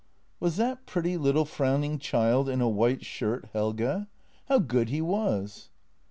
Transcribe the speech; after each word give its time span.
Was 0.39 0.55
that 0.55 0.87
pretty 0.87 1.15
little 1.15 1.45
frowning 1.45 1.99
child 1.99 2.49
in 2.49 2.59
a 2.59 2.67
white 2.67 3.05
shirt 3.05 3.47
Helge? 3.53 4.07
How 4.49 4.57
good 4.57 4.89
he 4.89 4.99
was! 4.99 5.69